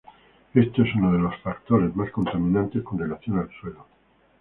Esto 0.55 0.81
es 0.81 0.95
uno 0.95 1.13
de 1.13 1.19
los 1.19 1.37
factores 1.41 1.95
más 1.95 2.09
contaminantes 2.09 2.81
con 2.81 2.97
relación 2.97 3.37
al 3.37 3.51
suelo. 3.61 3.85